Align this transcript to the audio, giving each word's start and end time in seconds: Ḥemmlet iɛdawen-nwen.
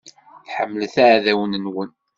Ḥemmlet 0.55 0.95
iɛdawen-nwen. 1.03 1.91